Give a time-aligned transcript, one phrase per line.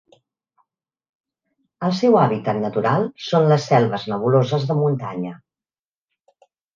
[1.87, 5.35] El seu hàbitat natural són les selves nebuloses de muntanya.